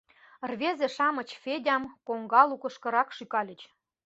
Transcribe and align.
Рвезе-шамыч 0.49 1.29
Федям 1.41 1.83
коҥга 2.07 2.41
лукышкырак 2.49 3.09
шӱкальыч. 3.17 3.61